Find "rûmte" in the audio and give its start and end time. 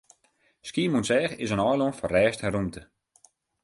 2.53-2.81